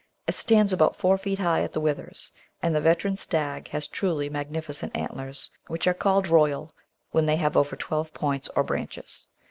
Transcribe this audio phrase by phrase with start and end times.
[0.25, 4.31] It stands about four feet high at the withers, and the veteran stag has truly
[4.31, 6.73] magnificent antlers, which are called "royal"
[7.11, 9.27] when they have over twelve "points" or branches.